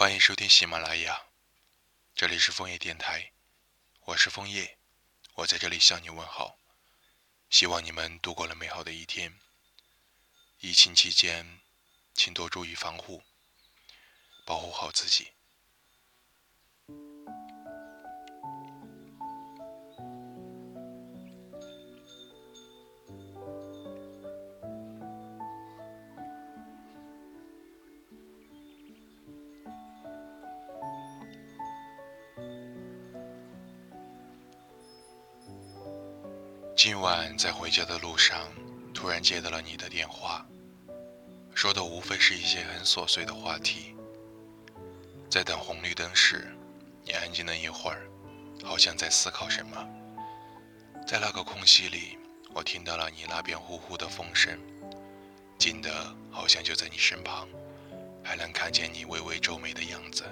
[0.00, 1.26] 欢迎收听喜马拉雅，
[2.14, 3.32] 这里是枫叶电台，
[4.06, 4.78] 我是枫叶，
[5.34, 6.56] 我在这里向你问好，
[7.50, 9.38] 希望你们度过了美好的一天。
[10.60, 11.60] 疫情期间，
[12.14, 13.22] 请多注意防护，
[14.46, 15.32] 保护好自己。
[36.82, 38.48] 今晚在回家的路上，
[38.94, 40.46] 突然接到了你的电话，
[41.54, 43.94] 说的无非是一些很琐碎的话题。
[45.28, 46.56] 在等红绿灯时，
[47.04, 48.08] 你安静了一会儿，
[48.64, 49.76] 好像在思考什么。
[51.06, 52.16] 在那个空隙里，
[52.54, 54.58] 我听到了你那边呼呼的风声，
[55.58, 57.46] 近的好像就在你身旁，
[58.24, 60.24] 还能看见你微微皱眉的样子。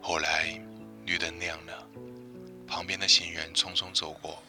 [0.00, 0.56] 后来，
[1.04, 1.88] 绿灯亮了，
[2.64, 4.40] 旁边的行人匆匆走过。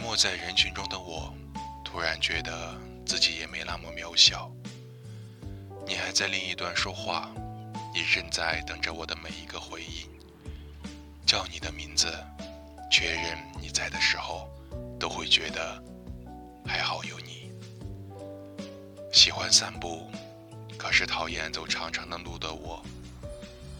[0.00, 1.32] 没在人群中的我，
[1.84, 2.74] 突然觉得
[3.06, 4.50] 自己也没那么渺小。
[5.86, 7.30] 你还在另一端说话，
[7.94, 10.08] 也正在等着我的每一个回应。
[11.26, 12.12] 叫你的名字，
[12.90, 14.48] 确认你在的时候，
[14.98, 15.80] 都会觉得
[16.66, 17.52] 还好有你。
[19.12, 20.10] 喜欢散步，
[20.78, 22.82] 可是讨厌走长长的路的我，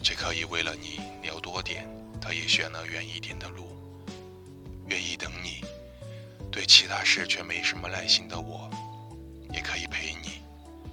[0.03, 1.89] 却可以为了你留多点，
[2.21, 3.67] 特意选了远一点的路，
[4.87, 5.65] 愿意等你。
[6.71, 8.71] 其他事却没什么耐心的我，
[9.53, 10.41] 也可以陪你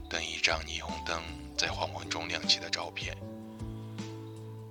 [0.10, 1.22] 等一张霓虹灯
[1.56, 3.16] 在黄昏中亮起的照片。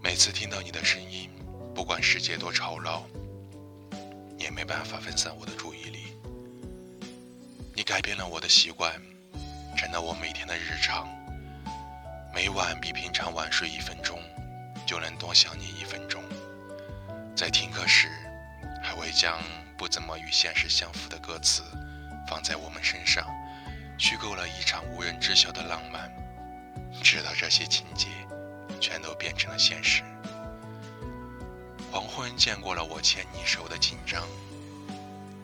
[0.02, 1.30] 每次听到你的声音，
[1.72, 3.06] 不管世界多吵闹，
[4.36, 6.12] 也没办法分散我的注意力。
[7.72, 9.00] 你改变了我的习惯，
[9.78, 11.08] 成了我每天的日常。
[12.34, 14.18] 每晚比平常晚睡一分钟，
[14.84, 16.20] 就能多想你一分钟。
[17.36, 18.08] 在听歌时，
[18.86, 19.42] 还会将。
[19.78, 21.62] 不怎么与现实相符的歌词，
[22.26, 23.26] 放在我们身上，
[23.98, 26.10] 虚构了一场无人知晓的浪漫，
[27.02, 28.08] 直到这些情节
[28.80, 30.02] 全都变成了现实。
[31.92, 34.26] 黄昏见过了我牵你手的紧张，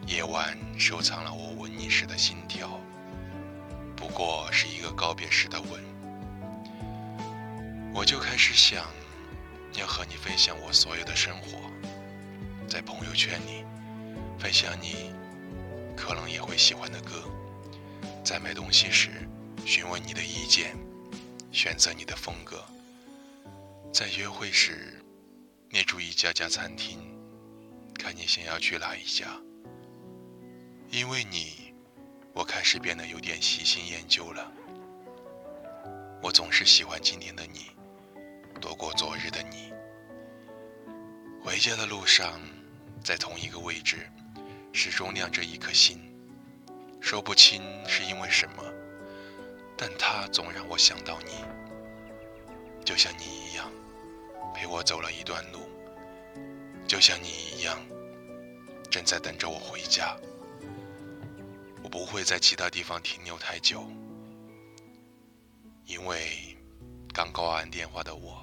[0.07, 2.81] 夜晚收藏了我吻你时的心跳，
[3.95, 5.85] 不过是一个告别时的吻。
[7.93, 8.87] 我就开始想，
[9.75, 11.71] 要和你分享我所有的生活，
[12.73, 13.67] 在朋友圈里。
[14.39, 15.13] 分享你
[15.95, 17.23] 可能也会喜欢的歌，
[18.25, 19.11] 在买东西时
[19.67, 20.75] 询问你的意见，
[21.53, 22.65] 选择你的风格，
[23.93, 24.99] 在约会时
[25.69, 26.99] 列出一家家餐厅，
[27.95, 29.27] 看你想要去哪一家。
[30.91, 31.75] 因为你，
[32.33, 34.51] 我开始变得有点喜新厌旧了。
[36.23, 37.67] 我总是喜欢今天的你，
[38.63, 39.71] 多过昨日的你。
[41.45, 42.41] 回家的路上，
[43.03, 44.09] 在同一个位置。
[44.75, 46.01] 始终亮着一颗心，
[46.99, 48.65] 说不清是因为什么，
[49.77, 51.45] 但它总让我想到你，
[52.83, 53.71] 就像你一样，
[54.55, 55.69] 陪我走了一段路，
[56.89, 57.79] 就像你一样，
[58.91, 60.17] 正在等着我回家。
[61.83, 63.87] 我不会在其他地方停留太久，
[65.85, 66.57] 因为
[67.13, 68.43] 刚挂完电话的我，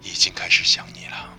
[0.00, 1.38] 已经开始想你了。